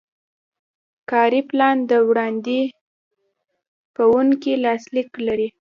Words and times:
کاري 1.11 1.41
پلان 1.49 1.77
د 1.91 1.93
وړاندې 2.07 2.59
کوونکي 3.97 4.53
لاسلیک 4.65 5.09
لري. 5.27 5.47